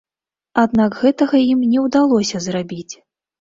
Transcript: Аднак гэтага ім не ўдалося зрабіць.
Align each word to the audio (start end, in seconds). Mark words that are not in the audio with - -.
Аднак 0.61 0.95
гэтага 1.01 1.41
ім 1.51 1.61
не 1.75 1.79
ўдалося 1.85 2.43
зрабіць. 2.47 2.89